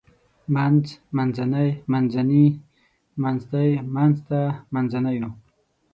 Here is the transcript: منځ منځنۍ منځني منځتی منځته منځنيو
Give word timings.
منځ 0.55 0.85
منځنۍ 1.17 1.69
منځني 1.91 2.45
منځتی 3.23 3.69
منځته 3.95 4.39
منځنيو 4.73 5.31